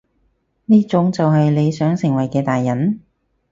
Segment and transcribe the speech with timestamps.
[0.65, 3.01] 呢種就係你想成為嘅大人？